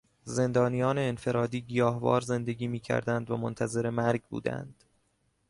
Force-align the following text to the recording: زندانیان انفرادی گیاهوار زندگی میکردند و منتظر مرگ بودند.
زندانیان 0.23 0.97
انفرادی 0.97 1.61
گیاهوار 1.61 2.21
زندگی 2.21 2.67
میکردند 2.67 3.31
و 3.31 3.37
منتظر 3.37 3.89
مرگ 3.89 4.23
بودند. 4.27 4.83